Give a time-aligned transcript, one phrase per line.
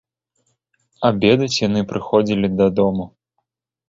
[1.09, 3.05] Абедаць яны прыходзілі дадому.